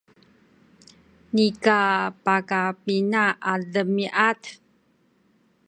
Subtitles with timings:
[1.33, 1.77] nika
[2.23, 4.41] pakapina a demiad